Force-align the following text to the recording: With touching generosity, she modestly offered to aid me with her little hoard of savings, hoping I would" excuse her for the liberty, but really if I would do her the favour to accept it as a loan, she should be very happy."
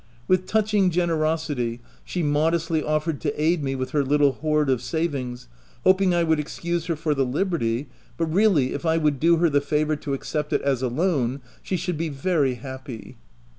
With 0.27 0.47
touching 0.47 0.89
generosity, 0.89 1.79
she 2.03 2.23
modestly 2.23 2.81
offered 2.81 3.21
to 3.21 3.39
aid 3.39 3.63
me 3.63 3.75
with 3.75 3.91
her 3.91 4.03
little 4.03 4.31
hoard 4.31 4.67
of 4.67 4.81
savings, 4.81 5.47
hoping 5.83 6.11
I 6.11 6.23
would" 6.23 6.39
excuse 6.39 6.87
her 6.87 6.95
for 6.95 7.13
the 7.13 7.23
liberty, 7.23 7.87
but 8.17 8.25
really 8.25 8.73
if 8.73 8.83
I 8.83 8.97
would 8.97 9.19
do 9.19 9.37
her 9.37 9.47
the 9.47 9.61
favour 9.61 9.95
to 9.97 10.15
accept 10.15 10.53
it 10.53 10.61
as 10.63 10.81
a 10.81 10.87
loan, 10.87 11.39
she 11.61 11.77
should 11.77 11.97
be 11.99 12.09
very 12.09 12.55
happy." 12.55 13.19